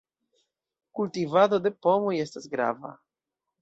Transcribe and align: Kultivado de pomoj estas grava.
Kultivado 1.01 1.61
de 1.69 1.75
pomoj 1.87 2.17
estas 2.27 2.53
grava. 2.57 2.97